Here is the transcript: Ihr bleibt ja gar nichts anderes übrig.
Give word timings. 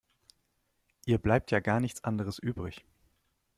Ihr 1.05 1.19
bleibt 1.19 1.51
ja 1.51 1.59
gar 1.59 1.79
nichts 1.79 2.03
anderes 2.03 2.39
übrig. 2.39 2.87